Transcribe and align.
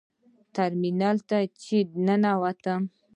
ټرمینل 0.55 1.17
ته 1.29 1.37
چې 1.61 1.77
ننوتم. 2.05 2.81